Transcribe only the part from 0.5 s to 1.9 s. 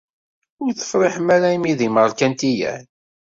Ur tefṛiḥem ara imi d